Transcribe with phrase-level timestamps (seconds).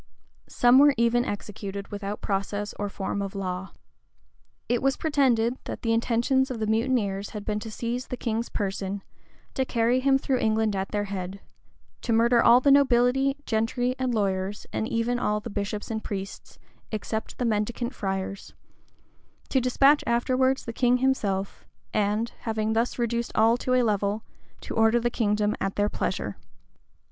[0.47, 3.69] Some were even executed without process or form of law.[]
[4.67, 8.49] It was pretended, that the intentions of the mutineers had been to seize the king's
[8.49, 9.03] person,
[9.53, 11.39] to carry him through England at their head;
[12.01, 16.57] to murder all the nobility, gentry, and lawyers, and even all the bishops and priests,
[16.91, 18.55] except the mendicant friars;
[19.49, 21.63] to despatch afterwards the king himself,
[21.93, 24.23] and, having thus reduced all to a level,
[24.61, 26.37] to order the kingdom at their pleasure.